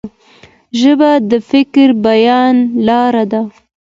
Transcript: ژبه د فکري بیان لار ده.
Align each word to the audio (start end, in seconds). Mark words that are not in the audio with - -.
ژبه 0.79 1.11
د 1.29 1.31
فکري 1.49 1.87
بیان 2.05 2.55
لار 2.87 3.15
ده. 3.31 3.41